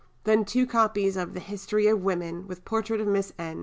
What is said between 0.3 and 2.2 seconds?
2 copies of the History of